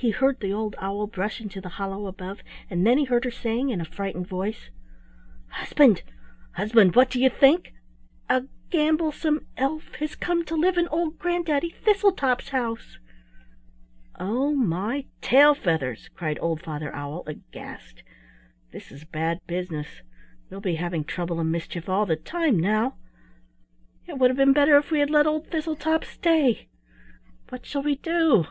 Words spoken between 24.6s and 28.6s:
if we had let old Thistletop stay. What shall we do?" "Do!